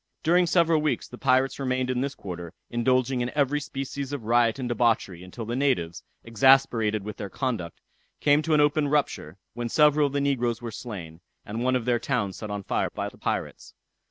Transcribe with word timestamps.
During 0.23 0.47
several 0.47 0.81
weeks 0.81 1.07
the 1.07 1.19
pirates 1.19 1.59
remained 1.59 1.91
in 1.91 2.01
this 2.01 2.15
quarter, 2.15 2.53
indulging 2.71 3.21
in 3.21 3.29
every 3.35 3.59
species 3.61 4.11
of 4.11 4.23
riot 4.23 4.57
and 4.57 4.67
debauchery, 4.67 5.21
until 5.23 5.45
the 5.45 5.55
natives, 5.55 6.01
exasperated 6.23 7.03
with 7.03 7.17
their 7.17 7.29
conduct, 7.29 7.79
came 8.19 8.41
to 8.41 8.55
an 8.55 8.61
open 8.61 8.87
rupture, 8.87 9.37
when 9.53 9.69
several 9.69 10.07
of 10.07 10.13
the 10.13 10.19
negroes 10.19 10.59
were 10.59 10.71
slain, 10.71 11.21
and 11.45 11.63
one 11.63 11.75
of 11.75 11.85
their 11.85 11.99
towns 11.99 12.37
set 12.37 12.49
on 12.49 12.63
fire 12.63 12.89
by 12.95 13.09
the 13.09 13.17
pirates. 13.19 13.75